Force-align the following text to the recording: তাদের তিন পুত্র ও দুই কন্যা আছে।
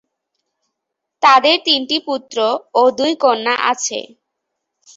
তাদের 1.23 1.55
তিন 1.65 1.81
পুত্র 2.07 2.37
ও 2.73 2.83
দুই 2.97 3.13
কন্যা 3.23 3.55
আছে। 3.71 3.99